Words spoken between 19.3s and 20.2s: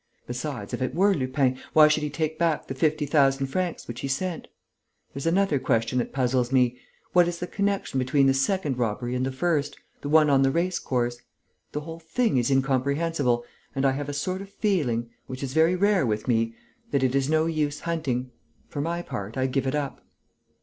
I give it up."